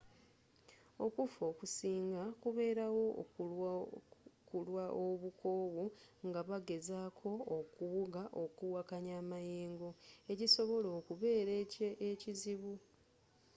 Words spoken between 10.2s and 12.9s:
ekisobola okubeera ekizibu